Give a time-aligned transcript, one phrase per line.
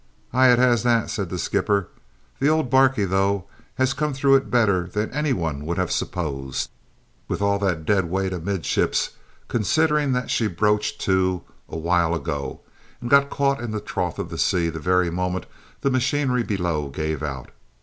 [0.33, 1.87] "Aye, it has that," said the skipper.
[2.39, 6.71] "The old barquey, though, has come through it better than any one would have supposed,
[7.27, 9.11] with all that deadweight amidships,
[9.47, 12.61] considering that she broached to awhile ago
[12.99, 15.45] and got caught in the trough of the sea the very moment
[15.81, 17.51] the machinery below gave out.